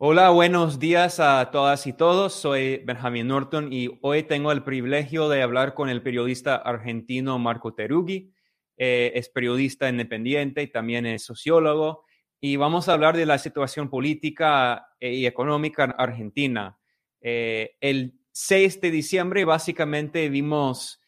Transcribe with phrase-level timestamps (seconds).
[0.00, 2.32] Hola, buenos días a todas y todos.
[2.32, 7.74] Soy Benjamin Norton y hoy tengo el privilegio de hablar con el periodista argentino Marco
[7.74, 8.32] Terugui.
[8.76, 12.04] Eh, es periodista independiente y también es sociólogo.
[12.40, 16.78] Y vamos a hablar de la situación política eh, y económica en Argentina.
[17.20, 21.00] Eh, el 6 de diciembre básicamente vimos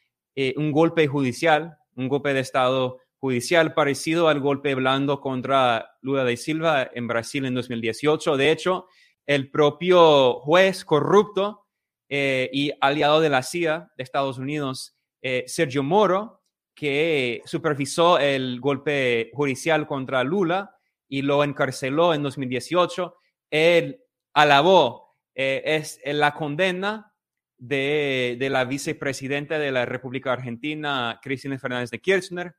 [0.57, 6.36] un golpe judicial, un golpe de Estado judicial parecido al golpe blando contra Lula de
[6.36, 8.36] Silva en Brasil en 2018.
[8.36, 8.86] De hecho,
[9.27, 11.67] el propio juez corrupto
[12.08, 16.43] eh, y aliado de la CIA de Estados Unidos, eh, Sergio Moro,
[16.75, 20.75] que supervisó el golpe judicial contra Lula
[21.07, 23.14] y lo encarceló en 2018,
[23.50, 24.02] él
[24.32, 27.13] alabó eh, es la condena
[27.58, 32.55] de, de la vicepresidenta de la República Argentina, Cristina Fernández de Kirchner,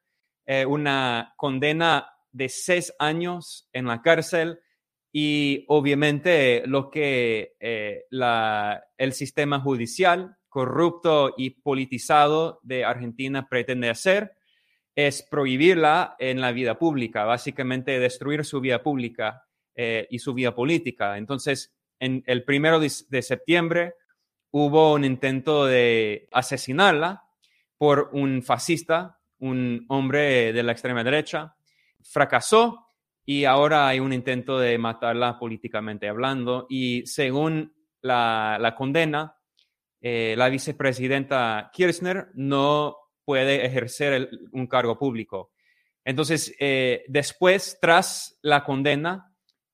[0.54, 4.60] eh, una condena de seis años en la cárcel
[5.10, 8.04] y obviamente lo que eh,
[8.98, 14.34] el sistema judicial corrupto y politizado de Argentina pretende hacer
[14.93, 20.54] es prohibirla en la vida pública, básicamente destruir su vida pública eh, y su vida
[20.54, 21.18] política.
[21.18, 23.93] Entonces, en el primero de septiembre
[24.52, 27.24] hubo un intento de asesinarla
[27.77, 31.55] por un fascista un hombre de la extrema derecha,
[32.03, 32.87] fracasó
[33.25, 36.67] y ahora hay un intento de matarla políticamente hablando.
[36.70, 39.35] Y según la, condena,
[39.99, 45.51] eh, la vicepresidenta Kirchner no puede ejercer un cargo público.
[46.05, 49.34] Entonces, eh, después, tras la condena,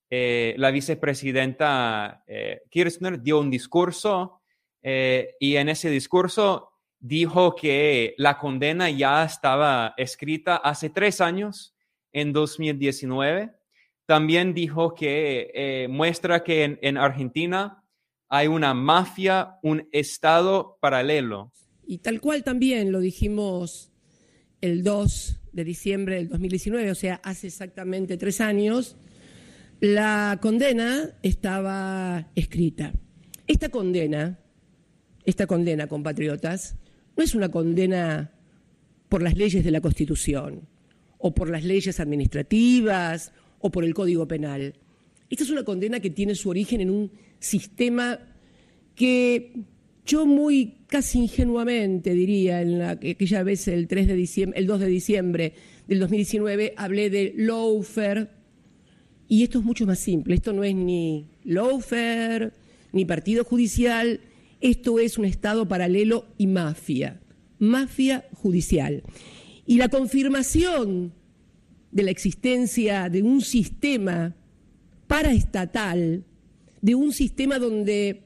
[0.09, 2.23] eh, la vicepresidenta
[2.69, 4.41] Kirchner dio un discurso
[4.81, 11.77] y en ese discurso dijo que la condena ya estaba escrita hace tres años,
[12.17, 13.51] en 2019.
[14.05, 17.83] También dijo que eh, muestra que en, Argentina
[18.29, 21.51] hay una mafia, un estado paralelo.
[21.85, 23.91] Y tal cual también lo dijimos
[24.61, 28.97] el 2 de diciembre del 2019, o sea, hace exactamente tres años,
[29.79, 32.93] la condena estaba escrita.
[33.45, 34.39] Esta condena,
[35.25, 36.77] esta condena, compatriotas,
[37.17, 38.31] no es una condena
[39.09, 40.67] por las leyes de la Constitución
[41.17, 44.75] o por las leyes administrativas o por el Código Penal.
[45.29, 48.19] Esta es una condena que tiene su origen en un sistema
[48.95, 49.53] que
[50.05, 54.79] yo muy casi ingenuamente diría, en la, aquella vez el, 3 de diciembre, el 2
[54.79, 55.53] de diciembre
[55.87, 58.29] del 2019, hablé de lawfare,
[59.27, 62.51] y esto es mucho más simple, esto no es ni lawfare,
[62.93, 64.21] ni partido judicial,
[64.61, 67.21] esto es un Estado paralelo y mafia,
[67.59, 69.03] mafia judicial.
[69.65, 71.13] Y la confirmación
[71.91, 74.35] de la existencia de un sistema
[75.07, 76.25] paraestatal,
[76.81, 78.23] de un sistema donde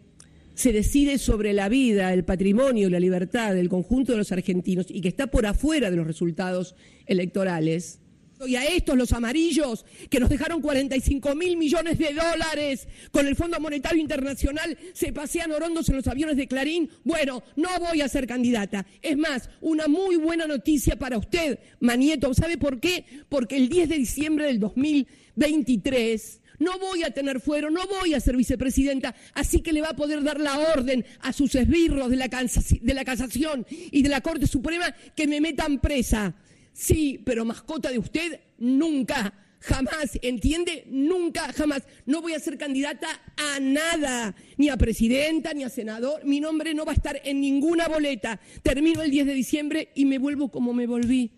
[0.53, 5.01] se decide sobre la vida, el patrimonio, la libertad del conjunto de los argentinos y
[5.01, 6.75] que está por afuera de los resultados
[7.05, 8.00] electorales,
[8.47, 13.35] y a estos, los amarillos, que nos dejaron 45 mil millones de dólares con el
[13.35, 16.89] Fondo Monetario Internacional, se pasean orondos en los aviones de Clarín.
[17.03, 18.85] Bueno, no voy a ser candidata.
[19.01, 22.33] Es más, una muy buena noticia para usted, Manieto.
[22.33, 23.05] ¿Sabe por qué?
[23.29, 28.19] Porque el 10 de diciembre del 2023 no voy a tener fuero, no voy a
[28.19, 32.17] ser vicepresidenta, así que le va a poder dar la orden a sus esbirros de
[32.17, 36.35] la, de la casación y de la Corte Suprema que me metan presa.
[36.73, 40.85] Sí, pero mascota de usted, nunca, jamás, ¿entiende?
[40.87, 41.83] Nunca, jamás.
[42.05, 46.25] No voy a ser candidata a nada, ni a presidenta, ni a senador.
[46.25, 48.39] Mi nombre no va a estar en ninguna boleta.
[48.63, 51.31] Termino el 10 de diciembre y me vuelvo como me volví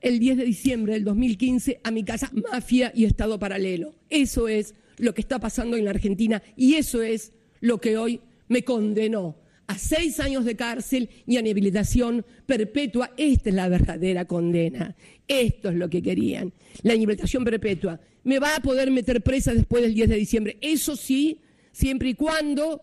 [0.00, 3.94] el 10 de diciembre del 2015 a mi casa, mafia y Estado paralelo.
[4.10, 8.20] Eso es lo que está pasando en la Argentina y eso es lo que hoy
[8.48, 9.36] me condenó
[9.66, 13.10] a seis años de cárcel y a inhabilitación perpetua.
[13.16, 14.96] Esta es la verdadera condena.
[15.26, 16.52] Esto es lo que querían.
[16.82, 18.00] La inhabilitación perpetua.
[18.24, 20.58] Me va a poder meter presa después del 10 de diciembre.
[20.60, 21.40] Eso sí,
[21.72, 22.82] siempre y cuando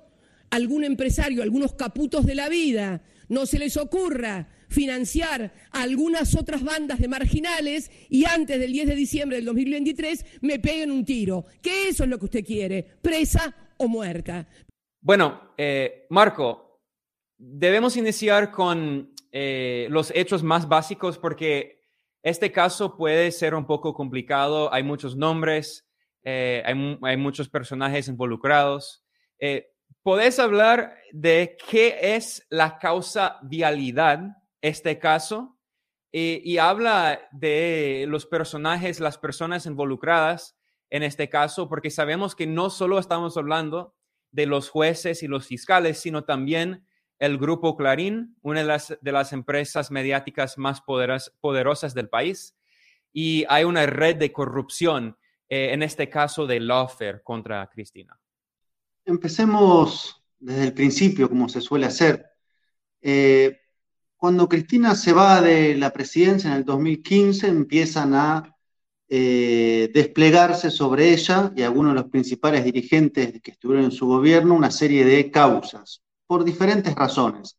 [0.49, 6.63] algún empresario, algunos caputos de la vida, no se les ocurra financiar a algunas otras
[6.63, 11.45] bandas de marginales y antes del 10 de diciembre del 2023 me peguen un tiro.
[11.61, 14.47] Que eso es lo que usted quiere, presa o muerta.
[15.01, 16.68] Bueno, eh, Marco,
[17.39, 21.79] debemos iniciar con eh, los hechos más básicos porque
[22.21, 24.71] este caso puede ser un poco complicado.
[24.73, 25.87] Hay muchos nombres,
[26.23, 29.05] eh, hay, muchos personajes involucrados.
[29.39, 29.71] Eh,
[30.03, 34.19] ¿Podés hablar de qué es la causa vialidad,
[34.61, 35.55] este caso?
[36.11, 40.57] y habla de los personajes, las personas involucradas
[40.89, 43.93] en este caso, porque sabemos que no solo estamos hablando
[44.31, 46.87] de los jueces y los fiscales, sino también
[47.19, 52.55] el grupo Clarín, una de las, empresas mediáticas más poderosas del país,
[53.11, 55.17] y hay una red de corrupción,
[55.49, 58.17] eh, en este caso de lawfare contra Cristina.
[59.05, 62.25] Empecemos desde el principio, como se suele hacer.
[63.01, 63.59] Eh,
[64.15, 68.55] cuando Cristina se va de la presidencia en el 2015, empiezan a
[69.07, 74.53] eh, desplegarse sobre ella y algunos de los principales dirigentes que estuvieron en su gobierno
[74.53, 77.57] una serie de causas, por diferentes razones.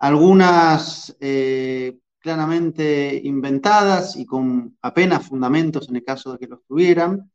[0.00, 7.30] Algunas eh, claramente inventadas y con apenas fundamentos en el caso de que los tuvieran,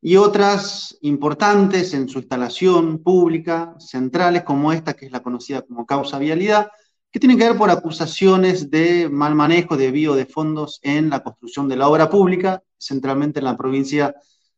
[0.00, 5.84] y otras importantes en su instalación pública, centrales, como esta, que es la conocida como
[5.84, 6.68] causa vialidad,
[7.12, 11.22] que tienen que ver por acusaciones de mal manejo, de envío de fondos en la
[11.22, 14.14] construcción de la obra pública, centralmente en la provincia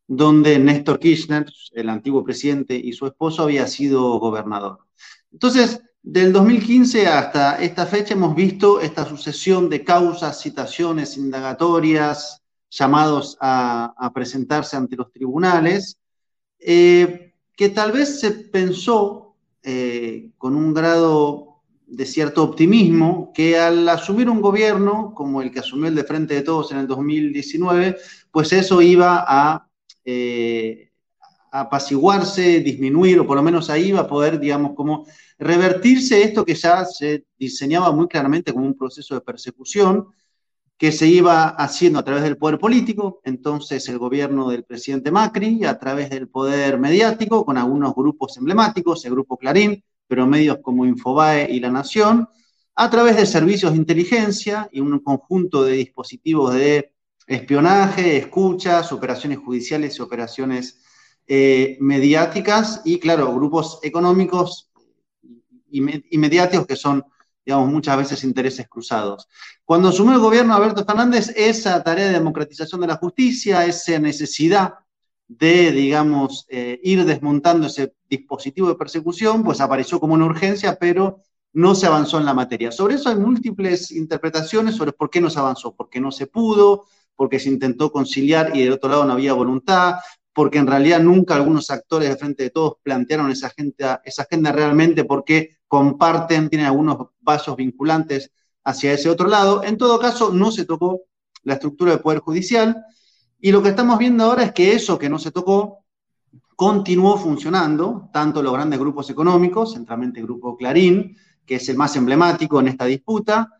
[0.06, 4.89] donde Néstor Kirchner, el antiguo presidente, y su esposo había sido gobernador.
[5.32, 13.36] Entonces, del 2015 hasta esta fecha hemos visto esta sucesión de causas, citaciones, indagatorias, llamados
[13.40, 15.98] a, presentarse ante los tribunales,
[16.58, 21.50] eh, que tal vez se pensó eh, con un grado
[21.86, 26.34] de cierto optimismo que al asumir un gobierno como el que asumió el de Frente
[26.34, 27.96] de Todos en el 2019,
[28.30, 29.68] pues eso iba a
[30.04, 30.89] eh,
[31.50, 35.06] apaciguarse, disminuir, o por lo menos ahí iba a poder, digamos, como
[35.38, 40.08] revertirse esto que ya se diseñaba muy claramente como un proceso de persecución
[40.76, 45.64] que se iba haciendo a través del poder político, entonces el gobierno del presidente Macri,
[45.66, 50.86] a través del poder mediático, con algunos grupos emblemáticos, el grupo Clarín, pero medios como
[50.86, 52.26] Infobae y La Nación,
[52.74, 56.94] a través de servicios de inteligencia y un conjunto de dispositivos de
[57.26, 60.80] espionaje, escuchas, operaciones judiciales y operaciones
[61.32, 64.68] eh, mediáticas y, claro, grupos económicos
[65.70, 65.80] y,
[66.18, 67.04] mediáticos que son,
[67.46, 69.28] digamos, muchas veces intereses cruzados.
[69.64, 74.74] Cuando asumió el gobierno Alberto Fernández, esa tarea de democratización de la justicia, esa necesidad
[75.28, 81.22] de, digamos, eh, ir desmontando ese dispositivo de persecución, pues apareció como una urgencia, pero
[81.52, 82.72] no se avanzó en la materia.
[82.72, 86.86] Sobre eso hay múltiples interpretaciones sobre por qué no se avanzó, porque no se pudo,
[87.14, 89.96] porque se intentó conciliar y del otro lado no había voluntad,
[90.32, 94.52] porque en realidad nunca algunos actores de frente de todos plantearon esa agenda, esa agenda
[94.52, 98.32] realmente porque comparten, tienen algunos vasos vinculantes
[98.64, 99.62] hacia ese otro lado.
[99.64, 101.02] En todo caso, no se tocó
[101.42, 102.84] la estructura del Poder Judicial
[103.40, 105.84] y lo que estamos viendo ahora es que eso que no se tocó
[106.56, 111.16] continuó funcionando, tanto los grandes grupos económicos, centralmente el Grupo Clarín,
[111.46, 113.59] que es el más emblemático en esta disputa,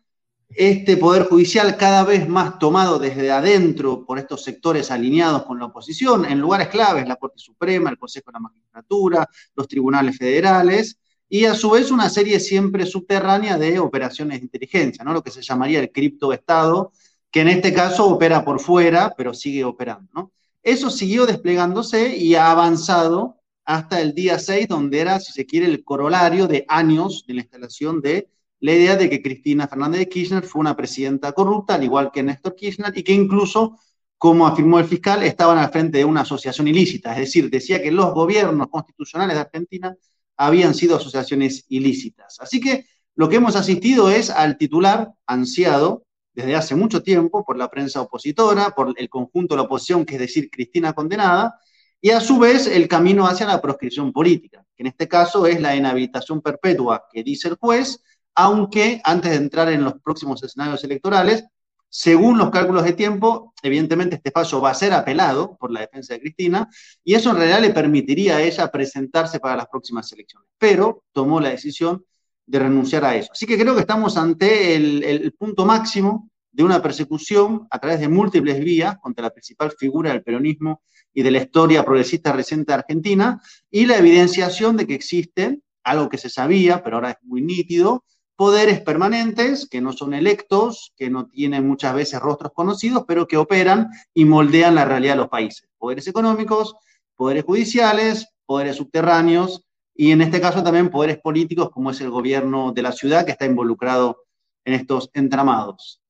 [0.55, 5.67] este Poder Judicial cada vez más tomado desde adentro por estos sectores alineados con la
[5.67, 10.99] oposición, en lugares claves, la Corte Suprema, el Consejo de la Magistratura, los tribunales federales,
[11.29, 15.12] y a su vez una serie siempre subterránea de operaciones de inteligencia, ¿no?
[15.12, 16.93] lo que se llamaría el criptoestado,
[17.31, 20.32] que en este caso opera por fuera, pero sigue operando.
[20.62, 25.67] Eso siguió desplegándose y ha avanzado hasta el día 6, donde era, si se quiere,
[25.67, 28.29] el corolario de años de la instalación de
[28.61, 32.23] la idea de que Cristina Fernández de Kirchner fue una presidenta corrupta, al igual que
[32.23, 33.79] Néstor Kirchner, y que incluso,
[34.19, 37.12] como afirmó el fiscal, estaban al frente de una asociación ilícita.
[37.12, 39.97] Es decir, decía que los gobiernos constitucionales de Argentina
[40.37, 42.38] habían sido asociaciones ilícitas.
[42.40, 47.57] Así que lo que hemos asistido es al titular ansiado desde hace mucho tiempo por
[47.57, 51.59] la prensa opositora, por el conjunto de la oposición, que es decir, Cristina condenada,
[52.00, 55.61] y a su vez el camino hacia la proscripción política, que en este caso es
[55.61, 58.02] la inhabilitación perpetua que dice el juez,
[58.35, 61.45] aunque antes de entrar en los próximos escenarios electorales,
[61.93, 66.15] según los cálculos de tiempo, evidentemente este fallo va a ser apelado por la defensa
[66.15, 66.69] de Cristina
[67.03, 70.49] y eso en realidad le permitiría a ella presentarse para las próximas elecciones.
[70.57, 72.05] Pero tomó la decisión
[72.47, 73.31] de renunciar a eso.
[73.33, 78.09] Así que creo que estamos ante el, punto máximo de una persecución a través de
[78.09, 80.83] múltiples vías contra la principal figura del peronismo
[81.13, 86.09] y de la historia progresista reciente de Argentina, y la evidenciación de que existen, algo
[86.09, 88.05] que se sabía, pero ahora es muy nítido,
[88.40, 93.37] poderes permanentes que no son electos, que no tienen muchas veces rostros conocidos, pero que
[93.37, 95.68] operan y moldean la realidad de los países.
[95.76, 96.75] Poderes económicos,
[97.16, 102.73] poderes judiciales, poderes subterráneos, y en este caso también poderes políticos como es el gobierno
[102.73, 104.25] de la ciudad que está involucrado
[104.64, 106.00] en estos entramados.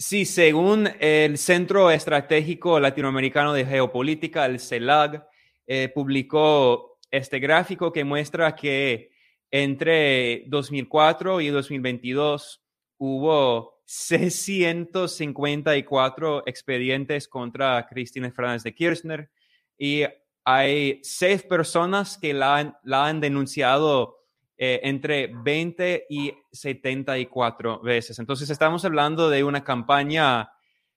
[0.00, 5.28] Sí, según el Centro Estratégico Latinoamericano de Geopolítica, el CELAG,
[5.64, 9.11] eh, publicó este gráfico que muestra que
[9.52, 12.64] entre 2004 y 2022
[12.96, 19.30] hubo 654 expedientes contra Cristina Fernández de Kirchner
[19.76, 20.04] y
[20.44, 24.20] hay seis personas que la han, denunciado
[24.56, 28.18] eh, entre 20 y 74 veces.
[28.18, 30.50] Entonces estamos hablando de una campaña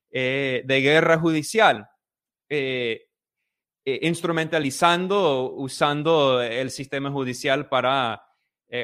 [0.09, 1.89] eh, de guerra judicial,
[2.47, 3.09] eh,
[3.83, 8.24] instrumentalizando, usando el sistema judicial para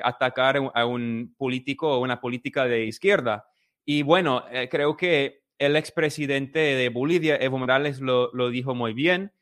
[0.03, 3.45] atacar a un político o una política de izquierda.
[3.83, 9.33] Y bueno, creo que el expresidente de Bolivia, Evo Morales, lo, dijo muy bien.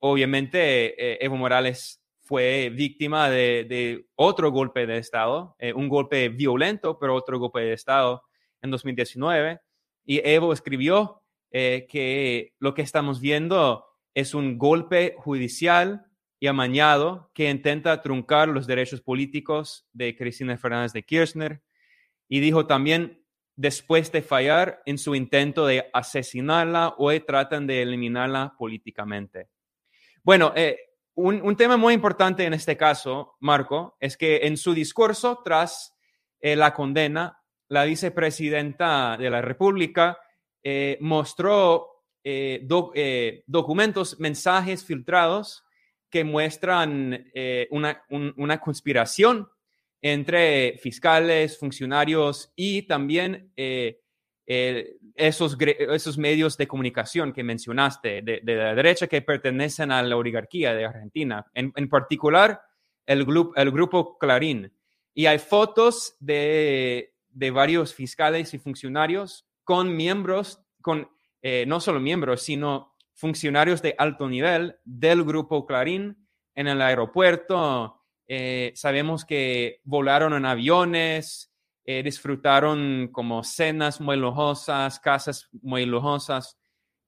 [0.00, 2.02] obviamente, Evo Morales
[2.32, 7.74] fue víctima de, otro golpe de Estado, eh, un golpe violento, pero otro golpe de
[7.74, 8.22] Estado
[8.62, 9.60] en 2019.
[10.04, 16.06] Y Evo escribió eh, que lo que estamos viendo es un golpe judicial
[16.42, 21.62] y amañado que intenta truncar los derechos políticos de Cristina Fernández de Kirchner.
[22.28, 28.56] Y dijo también, después de fallar en su intento de asesinarla, hoy tratan de eliminarla
[28.58, 29.50] políticamente.
[30.24, 30.78] Bueno, eh,
[31.14, 35.94] un, tema muy importante en este caso, Marco, es que en su discurso tras
[36.40, 40.18] eh, la condena, la vicepresidenta de la República
[40.60, 41.88] eh, mostró
[43.46, 45.64] documentos, mensajes filtrados
[46.12, 47.26] que muestran
[47.70, 49.48] una, una, conspiración
[50.00, 59.06] entre fiscales, funcionarios y también esos, esos medios de comunicación que mencionaste, de, la derecha
[59.06, 62.62] que pertenecen a la oligarquía de Argentina, en, particular
[63.06, 64.72] el, grupo, el grupo Clarín.
[65.14, 71.10] Y hay fotos de, de varios fiscales y funcionarios con miembros, con
[71.42, 78.00] eh, no solo miembros, sino funcionarios de alto nivel del grupo Clarín en el aeropuerto.
[78.26, 81.52] Eh, sabemos que volaron en aviones,
[81.84, 86.58] eh, disfrutaron como cenas muy lujosas, casas muy lujosas.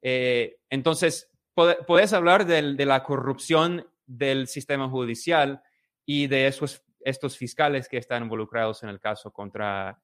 [0.03, 5.63] Eh, entonces, puedes hablar de la corrupción del sistema judicial
[6.05, 10.03] y de esos, estos fiscales que están involucrados en el caso contra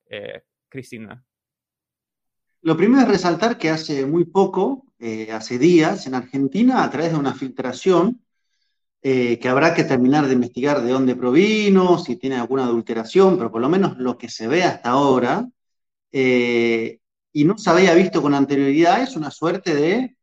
[0.68, 1.24] Cristina.
[2.62, 4.89] Lo primero es resaltar que hace muy poco,
[5.32, 8.20] hace días, en Argentina, a través de una filtración,
[9.02, 13.50] eh, que habrá que terminar de investigar de dónde provino, si tiene alguna adulteración, pero
[13.50, 15.48] por lo menos lo que se ve hasta ahora,
[16.12, 16.98] eh,
[17.32, 20.16] y no se había visto con anterioridad, es una suerte de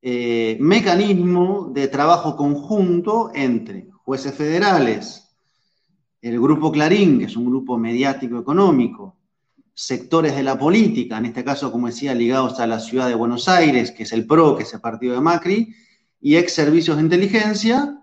[0.00, 5.36] eh, mecanismo de trabajo conjunto entre jueces federales,
[6.22, 9.18] el grupo Clarín, que es un grupo mediático económico,
[9.74, 13.48] sectores de la política, en este caso, como decía, ligados a la ciudad de Buenos
[13.48, 15.74] Aires, que es el PRO, que es el partido de Macri,
[16.20, 18.00] y ex servicios de inteligencia,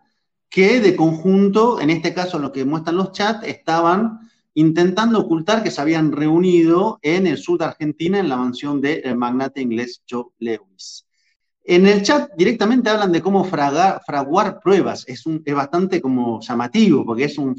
[0.50, 4.20] que de conjunto, en este caso lo que muestran los chats, estaban
[4.54, 9.16] intentando ocultar que se habían reunido en el sur de Argentina, en la mansión del
[9.16, 11.06] magnate inglés Joe Lewis.
[11.64, 15.06] En el chat directamente hablan de cómo fraguar pruebas.
[15.08, 17.56] Es, bastante como llamativo, porque es un,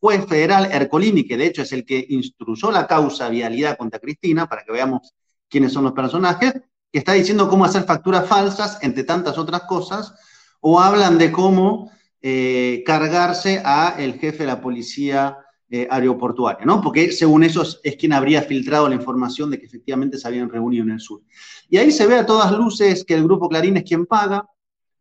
[0.00, 4.48] juez federal, Ercolini, que de hecho es el que instruyó la causa vialidad contra Cristina,
[4.48, 5.12] para que veamos
[5.48, 6.54] quiénes son los personajes,
[6.90, 10.14] que está diciendo cómo hacer facturas falsas, entre tantas otras cosas,
[10.60, 11.90] o hablan de cómo
[12.22, 16.80] eh, cargarse a el jefe de la policía eh, aeroportuaria, ¿no?
[16.80, 20.84] Porque según eso es, quien habría filtrado la información de que efectivamente se habían reunido
[20.84, 21.22] en el sur.
[21.68, 24.46] Y ahí se ve a todas luces que el grupo Clarín es quien paga,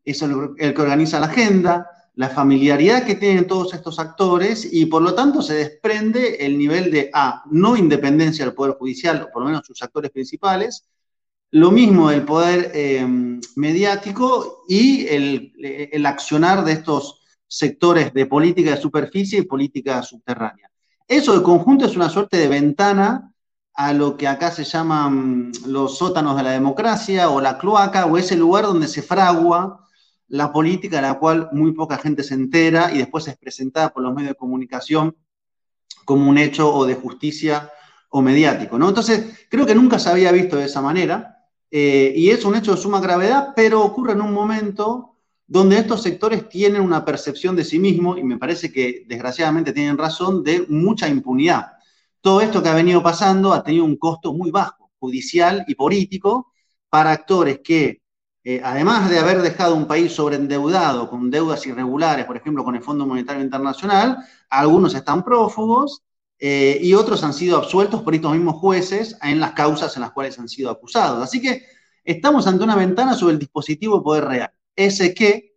[0.03, 4.85] es el, el que organiza la agenda, la familiaridad que tienen todos estos actores y
[4.85, 9.31] por lo tanto se desprende el nivel de A, no independencia del Poder Judicial, o
[9.31, 10.87] por lo menos sus actores principales,
[11.53, 13.05] lo mismo el poder eh,
[13.55, 17.21] mediático y el, accionar de estos
[17.53, 20.71] sectores de política de superficie y política subterránea.
[21.07, 23.31] Eso de conjunto es una suerte de ventana
[23.75, 28.17] a lo que acá se llaman los sótanos de la democracia o la cloaca o
[28.17, 29.87] ese lugar donde se fragua
[30.29, 34.01] la política, de la cual muy poca gente se entera y después es presentada por
[34.01, 35.15] los medios de comunicación
[36.05, 37.69] como un hecho o de justicia
[38.09, 38.79] o mediático.
[38.79, 38.89] ¿no?
[38.89, 41.37] Entonces, creo que nunca se había visto de esa manera.
[41.69, 45.12] Eh, y es un hecho de suma gravedad, pero ocurre en un momento
[45.53, 49.99] donde estos sectores tienen una percepción de sí mismos, y me parece que desgraciadamente tienen
[49.99, 51.73] razón, de mucha impunidad.
[52.21, 56.51] Todo esto que ha venido pasando ha tenido un costo muy bajo, judicial y político,
[56.89, 58.01] para actores que,
[58.43, 62.81] eh, además de haber dejado un país sobreendeudado, con deudas irregulares, por ejemplo, con el
[62.81, 66.01] Fondo Monetario Internacional, algunos están prófugos,
[66.39, 70.13] eh, y otros han sido absueltos por estos mismos jueces en las causas en las
[70.13, 71.21] cuales han sido acusados.
[71.23, 71.63] Así que
[72.03, 75.53] estamos ante una ventana sobre el dispositivo de poder real, ese que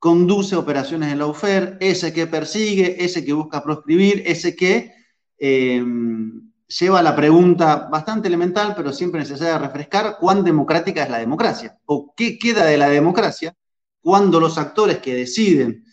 [0.00, 4.92] conduce operaciones de la UFER, ese que persigue, ese que busca proscribir, ese que
[5.38, 5.84] eh,
[6.66, 11.78] lleva la pregunta bastante elemental, pero siempre necesaria refrescar, ¿cuán democrática es la democracia?
[11.84, 13.54] ¿O qué queda de la democracia
[14.00, 15.84] cuando los actores que deciden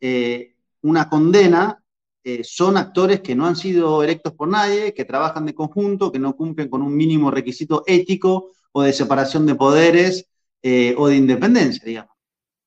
[0.00, 1.84] eh, una condena
[2.24, 6.18] eh, son actores que no han sido electos por nadie, que trabajan de conjunto, que
[6.18, 10.26] no cumplen con un mínimo requisito ético o de separación de poderes
[10.96, 12.09] o de independencia, digamos.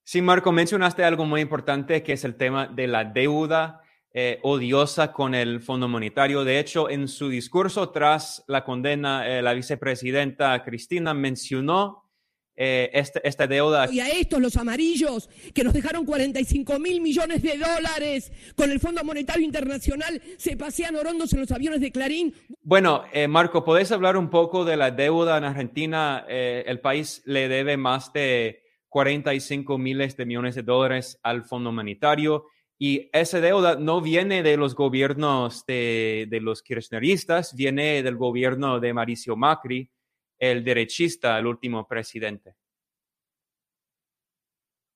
[0.05, 3.83] Sí, Marco, mencionaste algo muy importante que es el tema de la deuda
[4.15, 6.43] eh, odiosa con el Fondo Monetario.
[6.43, 12.11] De hecho, en su discurso tras la condena, eh, la vicepresidenta Cristina mencionó
[12.55, 13.89] eh, este, esta deuda.
[13.91, 18.81] Y a estos, los amarillos, que nos dejaron 45 mil millones de dólares con el
[18.81, 22.35] Fondo Monetario Internacional, se pasean orondos en los aviones de Clarín.
[22.61, 26.25] Bueno, Marco, ¿podés hablar un poco de la deuda en Argentina?
[26.27, 28.62] el país le debe más de
[28.93, 32.45] 45 miles de millones de dólares al Fondo Monetario.
[32.77, 38.93] Y esa deuda no viene de los gobiernos de, los kirchneristas, viene del gobierno de
[38.93, 39.89] Mauricio Macri,
[40.37, 42.53] el derechista, el último presidente.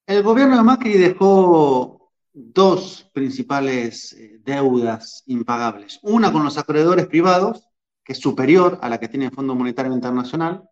[0.05, 5.97] El gobierno de Macri dejó dos principales eh, deudas impagables.
[6.03, 7.67] Una con los acreedores privados,
[8.03, 10.69] que es superior a la que tiene el Fondo Monetario Internacional,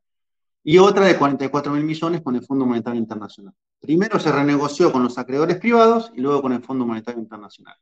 [0.68, 3.54] y otra de 44 mil millones con el Fondo Monetario Internacional.
[3.80, 7.76] Primero se renegoció con los acreedores privados y luego con el Fondo Monetario Internacional.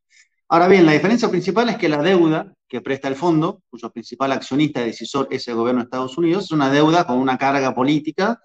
[0.50, 4.34] Ahora bien, la diferencia principal es que la deuda que presta el fondo, cuyo principal
[4.34, 7.74] accionista y decisor es el gobierno de Estados Unidos, es una deuda con una carga
[7.74, 8.42] política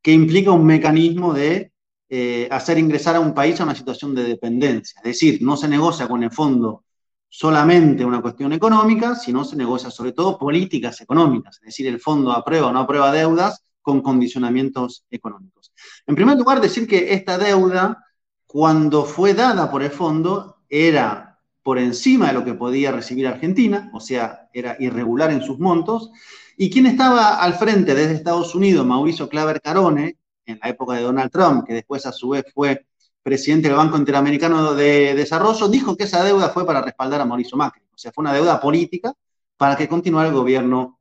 [0.00, 1.70] que implica un mecanismo de
[2.08, 4.98] eh, hacer ingresar a un país a una situación de dependencia.
[5.04, 6.84] Es decir, no se negocia con el fondo
[7.28, 11.56] solamente una cuestión económica, sino se negocia sobre todo políticas económicas.
[11.56, 15.72] Es decir, el fondo aprueba o no aprueba deudas con condicionamientos económicos.
[16.06, 18.02] En primer lugar, decir que esta deuda,
[18.46, 23.90] cuando fue dada por el fondo, era por encima de lo que podía recibir Argentina,
[23.92, 26.10] o sea, era irregular en sus montos,
[26.56, 31.02] y quien estaba al frente desde Estados Unidos, Mauricio Claver Carone, en la época de
[31.02, 32.86] Donald Trump, que después a su vez fue
[33.22, 37.58] presidente del Banco Interamericano de Desarrollo, dijo que esa deuda fue para respaldar a Mauricio
[37.58, 39.12] Macri, o sea, fue una deuda política
[39.58, 41.00] para que continuara el gobierno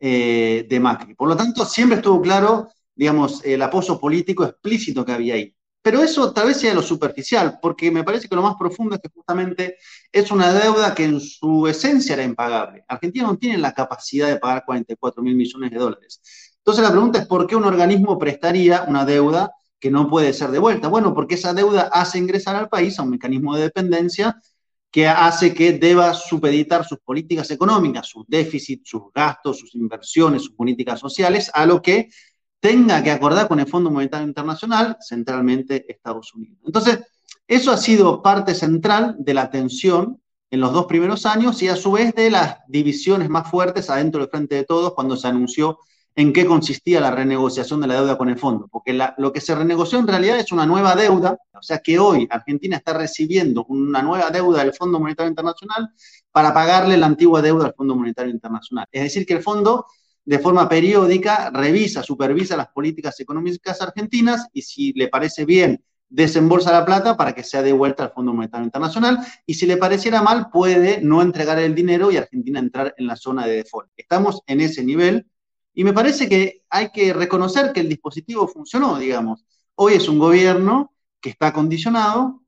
[0.00, 1.14] eh, de Macri.
[1.14, 5.54] Por lo tanto, siempre estuvo claro, digamos, el apoyo político explícito que había ahí.
[5.82, 9.02] Pero eso tal vez sea lo superficial, porque me parece que lo más profundo es
[9.02, 9.76] que justamente
[10.10, 12.84] es una deuda que en su esencia era impagable.
[12.88, 16.22] Argentina no tiene la capacidad de pagar 44 mil millones de dólares.
[16.56, 20.50] Entonces la pregunta es por qué un organismo prestaría una deuda que no puede ser
[20.50, 20.88] devuelta.
[20.88, 24.40] Bueno, porque esa deuda hace ingresar al país a un mecanismo de dependencia
[24.94, 30.54] que hace que deba supeditar sus políticas económicas, sus déficits, sus gastos, sus inversiones, sus
[30.54, 32.10] políticas sociales, a lo que
[32.60, 36.60] tenga que acordar con el Fondo Monetario Internacional, centralmente Estados Unidos.
[36.64, 37.00] Entonces,
[37.48, 41.74] eso ha sido parte central de la tensión en los dos primeros años y a
[41.74, 45.80] su vez de las divisiones más fuertes adentro del Frente de Todos cuando se anunció
[46.16, 49.54] en qué consistía la renegociación de la deuda con el fondo, porque lo que se
[49.54, 54.00] renegoció en realidad es una nueva deuda, o sea que hoy Argentina está recibiendo una
[54.02, 55.90] nueva deuda del Fondo Monetario Internacional
[56.30, 58.86] para pagarle la antigua deuda al Fondo Monetario Internacional.
[58.92, 59.86] Es decir, que el fondo
[60.24, 66.70] de forma periódica revisa, supervisa las políticas económicas argentinas y si le parece bien, desembolsa
[66.70, 70.48] la plata para que sea devuelta al Fondo Monetario Internacional y si le pareciera mal,
[70.50, 73.90] puede no entregar el dinero y Argentina entrar en la zona de default.
[73.96, 75.26] Estamos en ese nivel
[75.74, 79.44] y me parece que hay que reconocer que el dispositivo funcionó, digamos.
[79.74, 82.42] Hoy es un gobierno que está condicionado,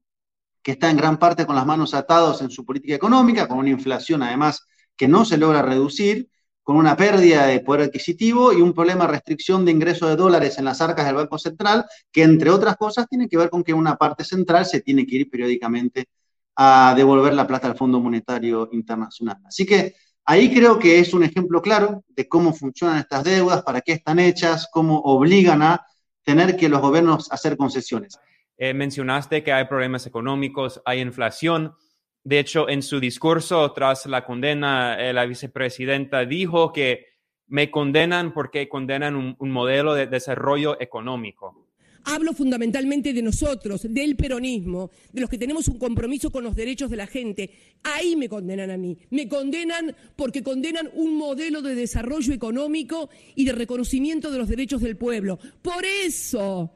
[0.62, 3.70] que está en gran parte con las manos atadas en su política económica, con una
[3.70, 4.64] inflación además
[4.96, 6.30] que no se logra reducir,
[6.62, 10.58] con una pérdida de poder adquisitivo y un problema de restricción de ingresos de dólares
[10.58, 13.72] en las arcas del Banco Central, que entre otras cosas tiene que ver con que
[13.72, 16.06] una parte central se tiene que ir periódicamente
[16.56, 19.38] a devolver la plata al Fondo Monetario Internacional.
[19.44, 19.94] Así que
[20.28, 24.18] Ahí creo que es un ejemplo claro de cómo funcionan estas deudas, para qué están
[24.18, 25.86] hechas, cómo obligan a
[26.24, 28.18] tener que los gobiernos hacer concesiones.
[28.58, 31.74] Eh, mencionaste que hay problemas económicos, hay inflación.
[32.24, 37.06] De hecho, en su discurso tras la condena, eh, la vicepresidenta dijo que
[37.46, 41.65] me condenan porque condenan un modelo de desarrollo económico.
[42.08, 46.88] Hablo fundamentalmente de nosotros, del peronismo, de los que tenemos un compromiso con los derechos
[46.88, 47.50] de la gente.
[47.82, 48.96] Ahí me condenan a mí.
[49.10, 54.82] Me condenan porque condenan un modelo de desarrollo económico y de reconocimiento de los derechos
[54.82, 55.40] del pueblo.
[55.62, 56.72] Por eso,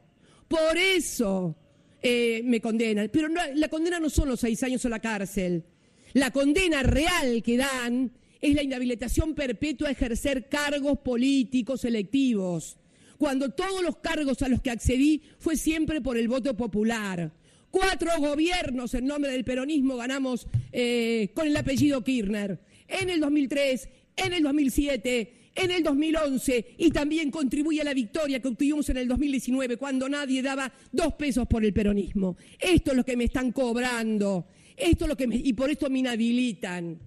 [0.49, 1.55] por eso
[2.01, 3.09] eh, me condenan.
[3.09, 5.63] Pero la condena no son los seis años o la cárcel.
[6.11, 12.80] La condena real que dan es la inhabilitación perpetua a ejercer cargos políticos electivos
[13.21, 17.31] cuando todos los cargos a los que accedí fue siempre por el voto popular.
[17.69, 22.59] Cuatro gobiernos en nombre del peronismo ganamos eh, con el apellido Kirchner.
[22.87, 28.39] En el 2003, en el 2007, en el 2011 y también contribuye a la victoria
[28.39, 32.37] que obtuvimos en el 2019 cuando nadie daba dos pesos por el peronismo.
[32.57, 35.99] Esto es lo que me están cobrando, esto es lo que y por esto me
[35.99, 36.99] inhabilitan.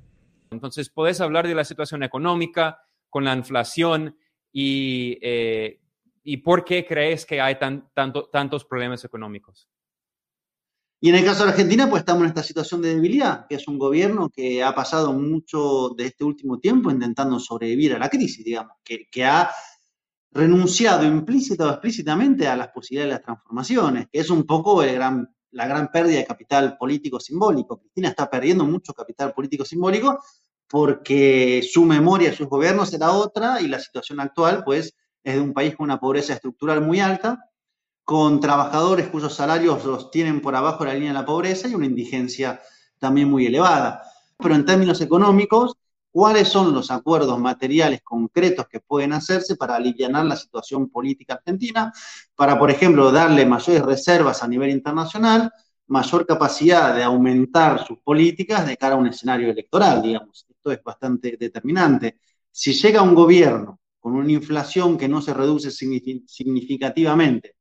[0.52, 2.78] Entonces, puedes hablar de la situación económica
[3.10, 4.16] con la inflación
[4.52, 5.80] y, eh,
[6.24, 9.68] y por qué crees que hay tan, tanto, tantos problemas económicos.
[11.00, 13.68] Y en el caso de Argentina, pues estamos en esta situación de debilidad, que es
[13.68, 18.42] un gobierno que ha pasado mucho de este último tiempo intentando sobrevivir a la crisis,
[18.42, 19.50] digamos, que, ha
[20.30, 25.66] renunciado implícita o explícitamente a las posibilidades de las transformaciones, que es un poco la
[25.66, 27.78] gran pérdida de capital político simbólico.
[27.78, 30.18] Cristina está perdiendo mucho capital político simbólico
[30.68, 35.40] porque su memoria de sus gobiernos era otra y la situación actual, pues, es de
[35.40, 37.50] un país con una pobreza estructural muy alta
[38.04, 41.74] con trabajadores cuyos salarios los tienen por abajo de la línea de la pobreza y
[41.74, 42.60] una indigencia
[42.98, 44.02] también muy elevada.
[44.36, 45.74] Pero en términos económicos,
[46.12, 51.92] ¿cuáles son los acuerdos materiales concretos que pueden hacerse para aliviar la situación política argentina?
[52.34, 55.50] Para, por ejemplo, darle mayores reservas a nivel internacional,
[55.86, 60.46] mayor capacidad de aumentar sus políticas de cara a un escenario electoral, digamos.
[60.48, 62.18] Esto es bastante determinante.
[62.50, 67.54] Si llega un gobierno con una inflación que no se reduce significativamente,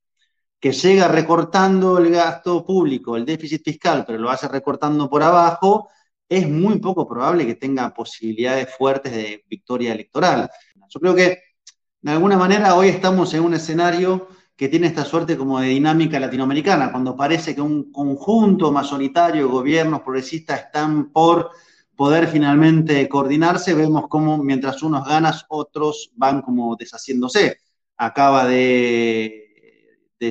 [0.60, 5.88] que llega recortando el gasto público, el déficit fiscal, pero lo hace recortando por abajo,
[6.28, 10.50] es muy poco probable que tenga posibilidades fuertes de victoria electoral.
[10.90, 11.40] Yo creo que
[12.02, 16.20] de alguna manera hoy estamos en un escenario que tiene esta suerte como de dinámica
[16.20, 21.52] latinoamericana, cuando parece que un conjunto mayoritario de gobiernos progresistas están por
[21.96, 27.58] poder finalmente coordinarse, vemos cómo mientras unos ganas, otros van como deshaciéndose.
[27.98, 29.40] Acaba de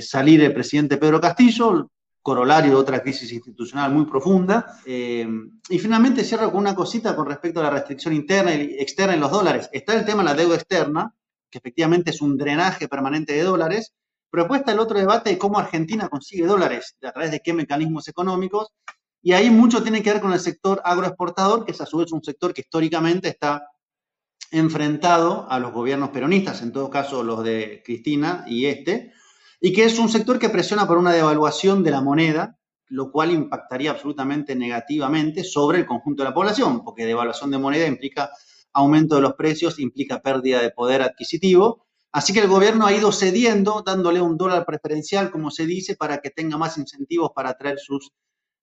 [0.01, 1.90] salir el presidente Pedro Castillo,
[2.22, 4.79] corolario de otra crisis institucional muy profunda.
[4.87, 5.27] Eh,
[5.68, 9.20] y finalmente cierro con una cosita con respecto a la restricción interna y externa en
[9.20, 9.68] los dólares.
[9.72, 11.14] Está el tema de la deuda externa,
[11.51, 13.92] que efectivamente es un drenaje permanente de dólares,
[14.31, 18.68] pero el otro debate de cómo Argentina consigue dólares, a través de qué mecanismos económicos,
[19.23, 22.11] y ahí mucho tiene que ver con el sector agroexportador, que es a su vez
[22.13, 23.69] un sector que históricamente está
[24.51, 29.13] enfrentado a los gobiernos peronistas, en todo caso los de Cristina y este,
[29.61, 32.59] y que es un sector que presiona por una devaluación de la moneda,
[32.89, 37.87] lo cual impactaría absolutamente negativamente sobre el conjunto de la población, porque devaluación de moneda
[37.87, 38.31] implica
[38.73, 41.87] aumento de los precios, implica pérdida de poder adquisitivo.
[42.11, 46.19] Así que el gobierno ha ido cediendo, dándole un dólar preferencial, como se dice, para
[46.19, 48.13] que tenga más incentivos para traer sus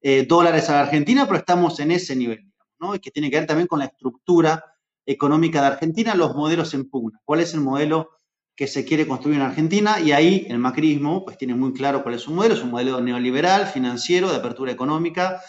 [0.01, 2.95] eh, dólares a la Argentina, pero estamos en ese nivel, ¿no?
[2.95, 4.63] Y que tiene que ver también con la estructura
[5.05, 7.19] económica de Argentina, los modelos en pugna.
[7.25, 8.09] ¿Cuál es el modelo
[8.55, 12.15] que se quiere construir en Argentina y ahí el macrismo pues tiene muy claro cuál
[12.15, 15.41] es su modelo, es un modelo neoliberal, financiero, de apertura económica,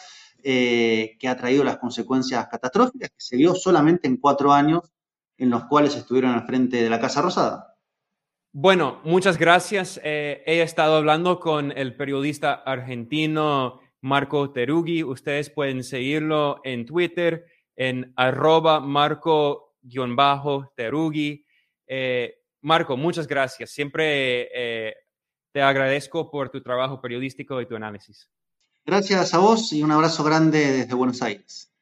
[0.44, 4.92] eh, que ha traído las consecuencias catastróficas que se vio solamente en cuatro años
[5.36, 7.76] en los cuales estuvieron al frente de la Casa Rosada.
[8.52, 10.00] Bueno, muchas gracias.
[10.04, 15.02] Eh, he estado hablando con el periodista argentino Marco Terugui.
[15.02, 17.44] Ustedes pueden seguirlo en Twitter
[17.76, 21.44] en arroba marco-terugui.
[21.86, 23.70] Eh, Marco, muchas gracias.
[23.70, 24.94] Siempre eh,
[25.52, 28.30] te agradezco por tu trabajo periodístico y tu análisis.
[28.84, 31.72] Gracias a vos y un abrazo grande desde Buenos Aires.